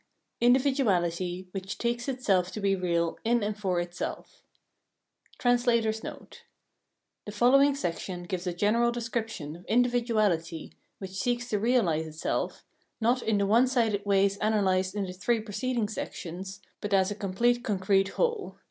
[0.39, 4.41] Individuality, which takes Itself to be Eeal IN AND FOR Itself
[5.39, 6.39] [The
[7.31, 12.65] following section gives a general description of individuality which seeks to realise itself,
[12.99, 17.15] not in the one sided ways analysed in the three preceding sections, but as a
[17.15, 18.57] complete concrete whole.